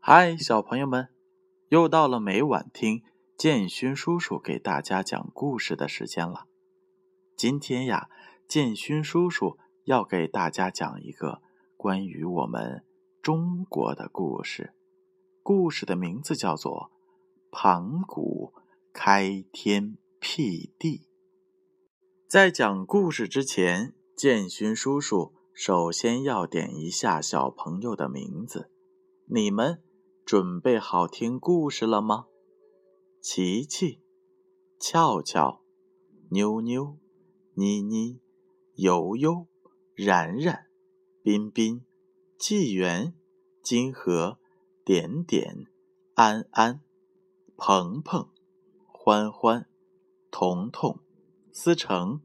[0.00, 1.08] 嗨，小朋友们，
[1.68, 3.02] 又到了每晚听
[3.36, 6.46] 建勋叔叔给大家讲故事的时间了。
[7.36, 8.08] 今天呀，
[8.46, 11.42] 建勋叔叔要给大家讲一个
[11.76, 12.84] 关于我们
[13.20, 14.72] 中国的故事。
[15.42, 16.90] 故事的名字叫做
[17.54, 18.54] 《盘古
[18.94, 20.98] 开天辟地》。
[22.26, 28.70] 在讲故事之前，建勋叔叔首先要点一下小朋友的名字，
[29.26, 29.82] 你们。
[30.28, 32.26] 准备好听故事了吗？
[33.18, 34.02] 琪琪、
[34.78, 35.62] 俏俏、
[36.28, 36.98] 妞妞、
[37.54, 38.20] 妮妮、
[38.74, 39.46] 悠悠、
[39.94, 40.66] 然然、
[41.22, 41.82] 彬彬、
[42.36, 43.14] 纪元、
[43.62, 44.38] 金河、
[44.84, 45.64] 点点、
[46.12, 46.82] 安安、
[47.56, 48.28] 鹏鹏、
[48.86, 49.66] 欢欢、
[50.30, 50.98] 彤彤、
[51.50, 52.20] 思成、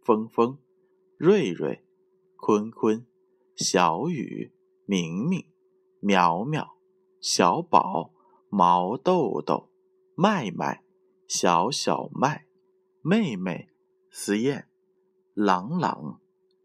[0.00, 0.56] 峰峰、
[1.16, 1.82] 瑞瑞、
[2.36, 3.04] 坤坤、
[3.56, 4.52] 小雨、
[4.84, 5.44] 明明、
[5.98, 6.76] 苗苗。
[7.20, 8.14] 小宝、
[8.48, 9.68] 毛豆豆、
[10.14, 10.82] 麦麦、
[11.28, 12.46] 小小麦、
[13.02, 13.68] 妹妹、
[14.10, 14.70] 思燕、
[15.34, 16.18] 朗朗、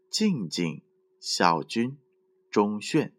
[0.08, 0.82] 静静、
[1.20, 1.98] 小军、
[2.50, 3.14] 钟炫、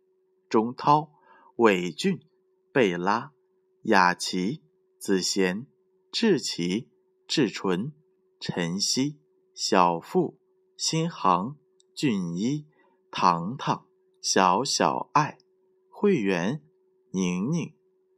[0.49, 1.11] 钟涛、
[1.57, 2.19] 伟俊、
[2.71, 3.33] 贝拉、
[3.83, 4.63] 雅琪、
[4.97, 5.67] 子贤、
[6.11, 6.89] 志奇、
[7.27, 7.93] 志纯、
[8.39, 9.19] 晨曦、
[9.53, 10.39] 小付、
[10.75, 11.55] 新航、
[11.93, 12.65] 俊一、
[13.11, 13.85] 糖糖、
[14.23, 15.37] 小小爱、
[15.87, 16.66] 会员。
[17.11, 17.73] 宁宁、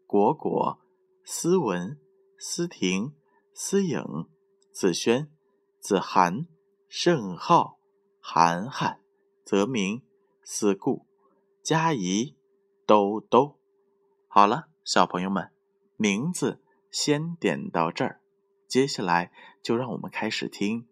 [0.06, 0.80] 果果、
[1.24, 2.00] 思文、
[2.38, 3.14] 思婷、
[3.54, 4.28] 思颖、
[4.72, 5.32] 子轩、
[5.80, 6.48] 子涵、
[6.88, 7.80] 盛浩、
[8.20, 9.02] 涵涵、
[9.46, 10.02] 泽明、
[10.44, 11.06] 思顾、
[11.62, 12.36] 佳怡、
[12.86, 13.60] 兜兜。
[14.28, 15.52] 好了，小朋友们，
[15.98, 18.22] 名字先点到这儿，
[18.68, 20.88] 接下来就让我们开始听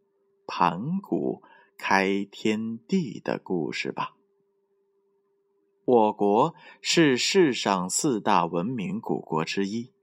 [0.45, 1.41] 盘古
[1.77, 4.16] 开天地的故事吧。
[5.87, 9.93] 我国是世上四大文明古国之一，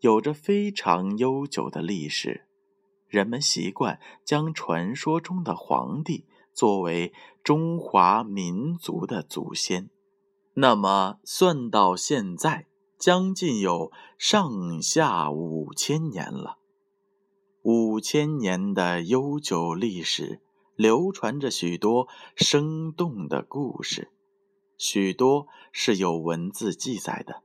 [0.00, 2.48] 有着非常悠久的历史。
[3.06, 7.12] 人们习惯将传说中的皇帝作为
[7.44, 9.88] 中华民族的祖先。
[10.54, 12.66] 那么，算到现在，
[12.98, 16.58] 将近有上下五千年了。
[17.62, 20.40] 五千年的悠久历史，
[20.74, 24.10] 流传着许多生动的故事。
[24.78, 27.42] 许多是有文字记载的。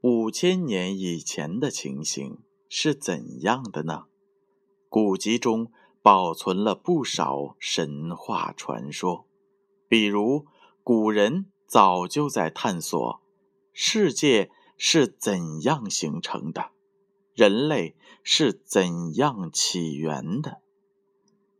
[0.00, 4.04] 五千年以前的情形是怎样的呢？
[4.88, 9.26] 古籍中保存了不少神话传说，
[9.88, 10.46] 比如
[10.84, 13.20] 古人早就在探索
[13.72, 16.70] 世界是怎样形成的，
[17.34, 20.60] 人类是怎样起源的。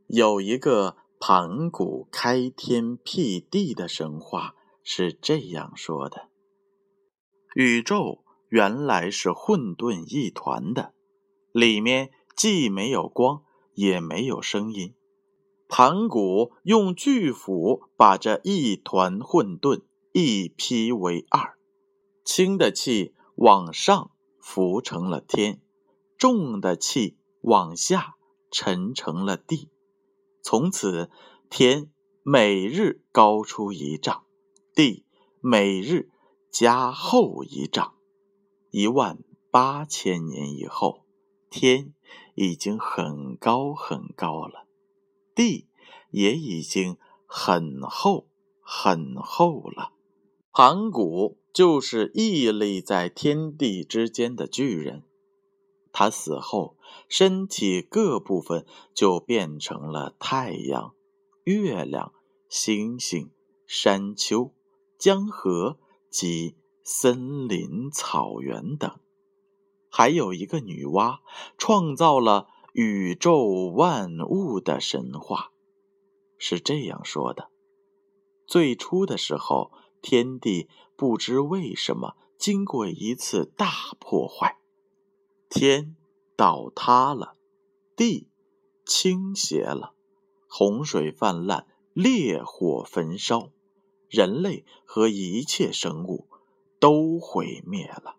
[0.06, 4.54] 有一个盘古开天辟地的神话。
[4.82, 6.28] 是这样说的：
[7.54, 10.92] 宇宙原来是混沌一团的，
[11.52, 13.42] 里面既没有光，
[13.74, 14.94] 也没有声音。
[15.68, 19.82] 盘古用巨斧把这一团混沌
[20.12, 21.56] 一劈为二，
[22.24, 25.62] 轻的气往上浮成了天，
[26.18, 28.16] 重的气往下
[28.50, 29.70] 沉成了地。
[30.42, 31.10] 从此，
[31.48, 31.90] 天
[32.22, 34.24] 每日高出一丈。
[34.74, 35.04] 地
[35.40, 36.10] 每日
[36.50, 37.94] 加厚一丈，
[38.70, 39.18] 一万
[39.50, 41.04] 八千年以后，
[41.50, 41.92] 天
[42.34, 44.66] 已经很高很高了，
[45.34, 45.68] 地
[46.10, 46.96] 也已经
[47.26, 48.28] 很厚
[48.60, 49.92] 很厚了。
[50.52, 55.02] 盘古就是屹立在天地之间的巨人，
[55.92, 56.78] 他死后，
[57.08, 60.94] 身体各部分就变成了太阳、
[61.44, 62.14] 月亮、
[62.48, 63.30] 星星、
[63.66, 64.54] 山丘。
[65.02, 65.80] 江河
[66.10, 66.54] 及
[66.84, 69.00] 森林、草原等，
[69.90, 71.18] 还有一个女娲
[71.58, 75.50] 创造了宇宙万物的神话，
[76.38, 77.50] 是这样说的：
[78.46, 84.60] 最初的时候，天地不知为什么经过一次大破坏，
[85.48, 85.96] 天
[86.36, 87.34] 倒塌了，
[87.96, 88.28] 地
[88.86, 89.94] 倾斜了，
[90.48, 93.50] 洪水泛滥，烈火焚烧。
[94.12, 96.28] 人类和一切生物
[96.78, 98.16] 都毁灭了。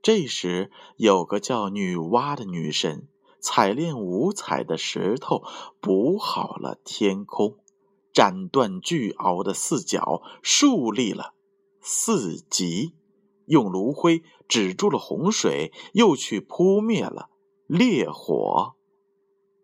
[0.00, 3.06] 这时，有个叫女娲的女神，
[3.38, 5.42] 采炼五彩的石头，
[5.78, 7.58] 补好了天空，
[8.14, 11.34] 斩断巨鳌的四角，树立了
[11.82, 12.94] 四极，
[13.44, 17.28] 用炉灰止住了洪水，又去扑灭了
[17.66, 18.72] 烈火，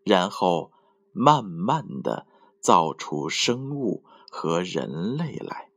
[0.04, 0.70] 然后
[1.12, 2.26] 慢慢的
[2.60, 4.04] 造出生物。
[4.36, 5.70] 和人类来，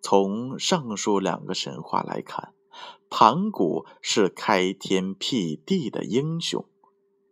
[0.00, 2.54] 从上述两个神话来看，
[3.10, 6.64] 盘古是开天辟地的英雄，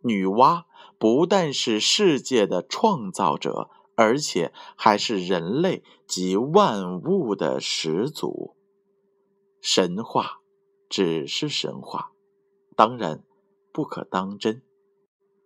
[0.02, 0.64] 女娲
[0.98, 8.56] 不但是世界的创造者，而且还是人类及万物的始祖。
[9.60, 10.40] 神话
[10.88, 12.10] 只是神话，
[12.74, 13.22] 当然
[13.72, 14.60] 不可当真。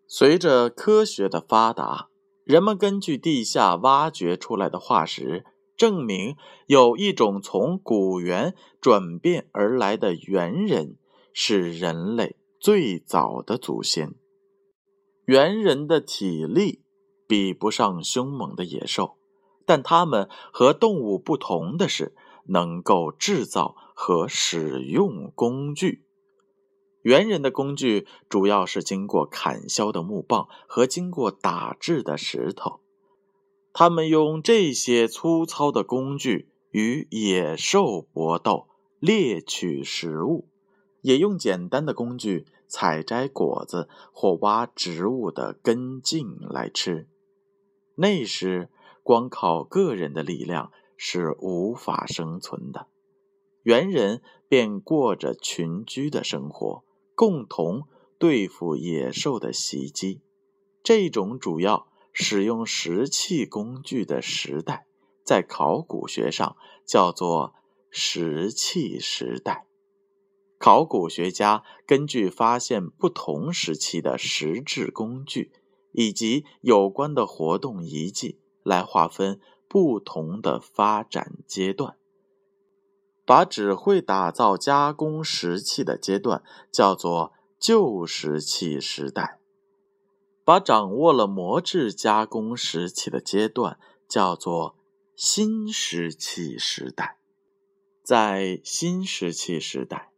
[0.08, 2.09] 随着科学的发达，
[2.50, 5.44] 人们根据地下挖掘出来的化石，
[5.76, 6.34] 证明
[6.66, 10.96] 有一种从古猿转变而来的猿人
[11.32, 14.16] 是人类最早的祖先。
[15.26, 16.82] 猿人的体力
[17.28, 19.16] 比不上凶猛的野兽，
[19.64, 22.16] 但他们和动物不同的是。
[22.46, 26.04] 能够制造和使用工具。
[27.02, 32.80] 猿人的工具主要是经过砍削的木棒和经过打制的石头。
[33.72, 38.66] 他们用这些粗糙的工具与野兽搏斗，
[38.98, 40.46] 猎取食物；
[41.02, 47.08] 也用简单的工具采摘果子或挖植物的根茎来吃。
[47.94, 48.68] 那时，
[49.02, 50.70] 光靠个人的力量。
[51.02, 52.86] 是无法生存的，
[53.62, 56.84] 猿人便过着群居的生活，
[57.20, 57.86] 共同
[58.18, 60.22] 对付野兽的袭击。
[60.82, 64.86] 这种主要使用石器工具的时代，
[65.22, 66.56] 在考古学上
[66.86, 67.52] 叫做
[67.90, 69.66] 石器时代。
[70.58, 75.52] 考古学家根据发现不同时期的石制工具
[75.92, 79.38] 以及有关的活动遗迹来划分。
[79.68, 81.96] 不同的发展阶段，
[83.30, 86.42] 把只会打造加工石器的阶段
[86.72, 89.38] 叫做旧石器时代，
[90.44, 93.78] 把掌握了磨制加工石器的阶段
[94.08, 94.74] 叫做
[95.14, 97.18] 新石器时代。
[98.02, 100.10] 在新石器时代，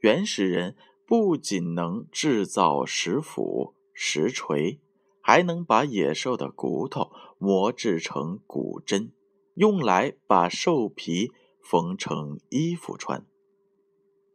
[0.00, 0.74] 原始人
[1.06, 4.80] 不仅能制造石斧、石锤。
[5.20, 9.12] 还能把野兽的骨头磨制成骨针，
[9.54, 11.30] 用来把兽皮
[11.68, 13.26] 缝成衣服穿。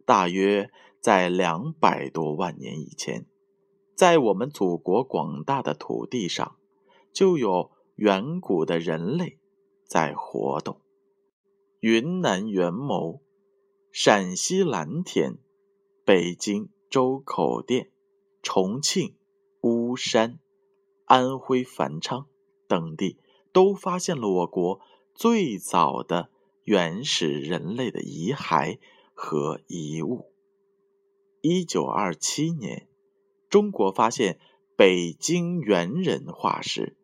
[0.06, 0.70] 大约
[1.00, 3.26] 在两百多万年以前，
[3.96, 6.58] 在我们祖国广大的土地上，
[7.12, 9.40] 就有远古的人类
[9.88, 10.80] 在活动。
[11.80, 13.24] 云南元谋、
[13.92, 15.40] 陕西蓝田、
[16.06, 17.90] 北京周口店、
[18.44, 19.16] 重庆
[19.62, 20.38] 巫山。
[21.06, 22.28] 安徽繁昌
[22.68, 23.18] 等地
[23.52, 24.80] 都发现了我国
[25.16, 26.30] 最早的
[26.64, 28.80] 原始人类的遗骸
[29.14, 30.32] 和遗物。
[31.42, 32.88] 一九二七年，
[33.50, 34.40] 中国发现
[34.76, 36.96] 北京猿人化石，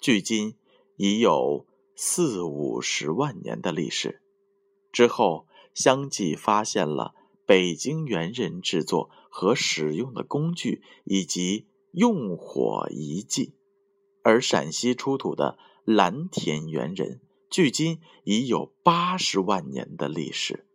[0.00, 0.56] 距今
[0.96, 4.20] 已有四五十万年的历史。
[4.92, 7.14] 之后，相继发现了
[7.44, 11.66] 北京猿人制作和使用的工具以及。
[11.92, 13.54] 用火遗迹，
[14.22, 20.66] 而陕西出土的蓝田猿人，距今已有八十万年的历史。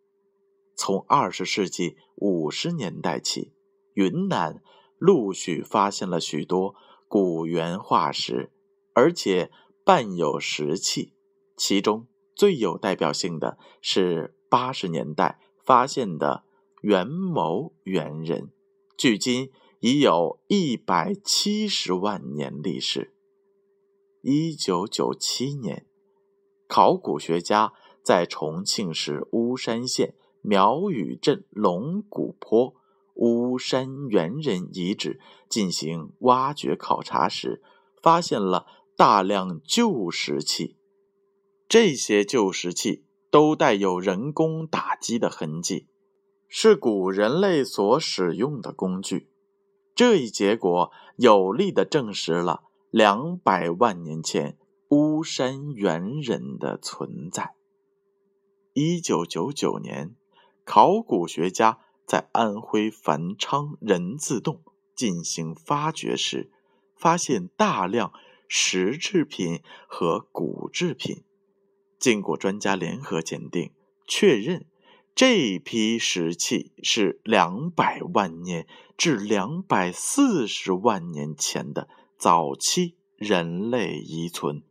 [0.75, 3.53] 从二十世纪五十年代起，
[3.93, 4.61] 云南
[4.97, 6.75] 陆续发现了许多
[7.07, 8.51] 古猿化石，
[8.93, 9.51] 而且
[9.83, 11.13] 伴有石器。
[11.57, 16.43] 其中最有代表性的是八十年代发现的
[16.81, 18.51] 元谋猿人，
[18.97, 19.51] 距今。
[19.83, 23.15] 已有一百七十万年历史。
[24.21, 25.87] 一九九七年，
[26.71, 32.73] 考古学家在重庆市巫山县苗语镇龙骨坡
[33.15, 37.61] 巫山猿人遗址进行挖掘考察时，
[38.01, 40.77] 发现了大量旧石器。
[41.67, 45.89] 这些旧石器都带有人工打击的痕迹，
[46.47, 49.29] 是古人类所使用的工具。
[49.93, 54.57] 这一结果有力地证实了两百万年前
[55.21, 57.53] 巫山猿人的存在。
[58.73, 60.15] 一九九九年，
[60.65, 64.63] 考古学家在安徽繁昌人字洞
[64.95, 66.49] 进行发掘时，
[66.97, 68.11] 发现大量
[68.47, 71.23] 石制品和骨制品。
[71.99, 73.71] 经过专家联合鉴定，
[74.07, 74.65] 确认。
[75.13, 78.65] 这批石器是两百万年
[78.97, 81.87] 至两百四十万年前的
[82.17, 84.63] 早期人类遗存，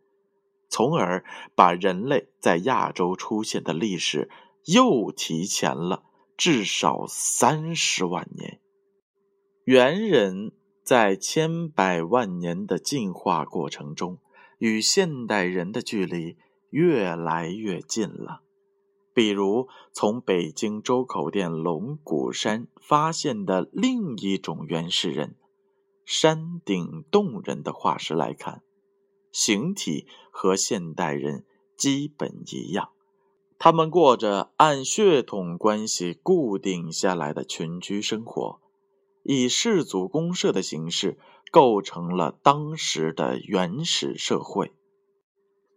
[0.71, 1.25] 从而
[1.55, 4.31] 把人类在亚洲出现的历史
[4.65, 6.05] 又提前了
[6.37, 8.61] 至少三十万年。
[9.65, 14.19] 猿人在千百万年的进化过程中，
[14.59, 16.39] 与现代人的距离
[16.71, 18.43] 越来越近了。
[19.13, 25.35] 比如从北京周口店龙骨山发现的另一种原始人
[26.07, 28.63] 山顶洞人的化石来看，
[29.33, 31.45] 形体和现代人
[31.77, 32.91] 基本一样。
[33.59, 38.61] 他们过着按血统关系固定下来的群居生活，
[39.23, 41.19] 以氏族公社的形式
[41.51, 44.73] 构成了当时的原始社会。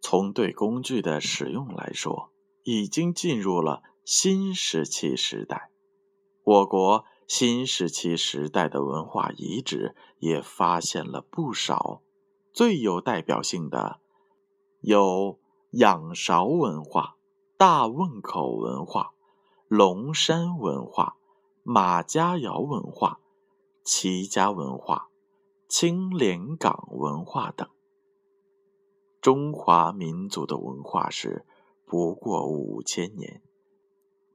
[0.01, 2.31] 从对工具的使用来说，
[2.63, 5.69] 已经进入了新石器时代。
[6.43, 12.01] 我国新石器时代的文化遗址也发现了不少，
[12.53, 13.99] 最有代表性的
[14.79, 15.39] 有
[15.71, 17.17] 仰韶文化。
[17.55, 19.13] 大汶口文化、
[19.69, 21.15] 龙山文化、
[21.63, 23.21] 马家窑文化、
[23.85, 25.07] 齐家文化、
[25.69, 27.69] 青莲岗文化等。
[29.21, 31.45] 中华民族的文化史
[31.85, 33.41] 不过五千年，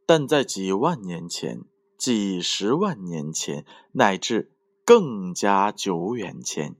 [0.06, 1.64] 但在几万年前、
[1.98, 4.50] 几十万年前，乃至
[4.86, 6.76] 更加久远前，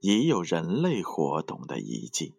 [0.00, 2.34] 已有人类活动的遗迹。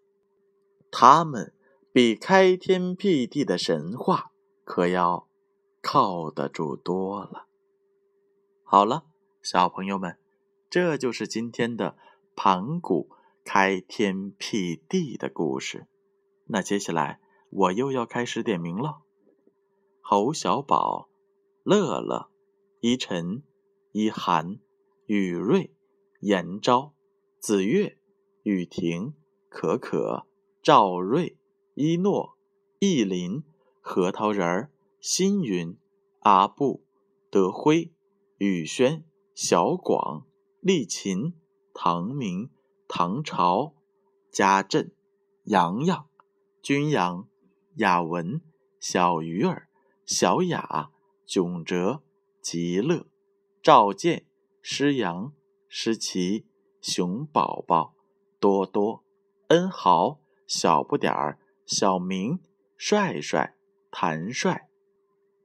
[0.92, 1.54] 他们。
[1.94, 4.32] 比开天辟地的神话
[4.64, 5.28] 可要
[5.82, 7.48] 靠得住多了。
[8.64, 9.04] 好了，
[9.42, 10.18] 小朋友们，
[10.70, 11.98] 这就是今天的
[12.34, 13.10] 盘古
[13.44, 15.86] 开天辟地的故事。
[16.46, 19.02] 那接下来我又要开始点名了：
[20.00, 21.10] 侯小宝、
[21.64, 22.30] 乐乐、
[22.80, 23.44] 依晨、
[23.92, 24.62] 依涵、
[25.08, 25.76] 雨瑞、
[26.22, 26.94] 严昭、
[27.42, 27.98] 子月、
[28.44, 29.16] 雨婷、
[29.50, 30.28] 可可、
[30.62, 31.40] 赵瑞。
[31.74, 32.38] 一诺、
[32.78, 33.44] 意林、
[33.80, 35.76] 核桃仁儿、新云、
[36.20, 36.84] 阿布、
[37.32, 37.92] 德辉、
[38.38, 40.28] 宇轩、小广、
[40.60, 41.34] 丽琴、
[41.74, 42.52] 唐明、
[42.88, 43.74] 唐朝、
[44.32, 44.92] 家振、
[45.46, 46.08] 洋洋、
[46.62, 47.28] 君阳、
[47.78, 48.40] 雅文、
[48.80, 49.68] 小鱼儿、
[50.06, 50.92] 小雅、
[51.26, 52.04] 囧哲、
[52.40, 53.08] 极乐、
[53.64, 54.28] 赵健、
[54.62, 55.34] 诗阳、
[55.68, 56.46] 诗琪、
[56.82, 57.94] 熊宝宝、
[58.40, 59.04] 多多、
[59.48, 61.38] 恩豪、小不点儿。
[61.72, 62.38] 小明、
[62.76, 63.56] 帅帅、
[63.92, 64.68] 谭帅、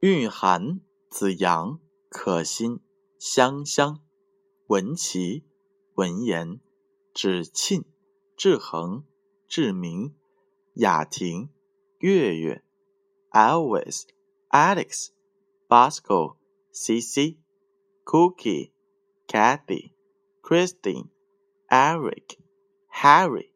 [0.00, 1.78] 蕴含、子阳、
[2.09, 2.81] 可心、
[3.16, 4.00] 香香、
[4.66, 5.45] 文琪、
[5.95, 6.59] 文言、
[7.14, 7.85] 芷沁、
[8.37, 9.05] 志恒、
[9.47, 10.16] 志明、
[10.75, 11.49] 雅婷、
[11.99, 12.64] 月月、
[13.31, 14.02] Always、
[14.49, 15.11] Alex、
[15.69, 16.38] Bosco、
[16.73, 17.37] CC、
[18.05, 18.73] Cookie、
[19.28, 19.93] Kathy、
[20.43, 21.07] Christine、
[21.69, 22.39] Eric、
[22.89, 23.53] Harry、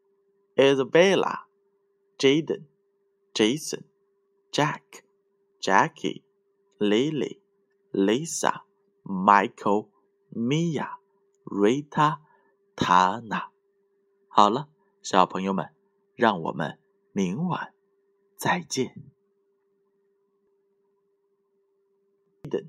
[0.56, 1.46] Isabella。
[2.18, 2.66] Jaden、
[3.32, 3.84] Jason、
[4.52, 5.04] Jack、
[5.58, 6.22] Jackie、
[6.78, 7.40] Lily、
[7.94, 8.60] Lisa、
[9.06, 9.88] Michael、
[10.36, 10.98] Mia、
[11.46, 12.18] Rita、
[12.76, 13.48] Tana。
[14.28, 14.68] 好了，
[15.00, 15.70] 小朋友们，
[16.14, 16.78] 让我们
[17.12, 17.72] 明晚
[18.36, 18.94] 再见。
[22.50, 22.62] 等。